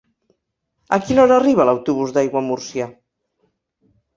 A 0.97 0.99
quina 1.09 1.21
hora 1.25 1.37
arriba 1.41 1.67
l'autobús 1.71 2.15
d'Aiguamúrcia? 2.17 2.89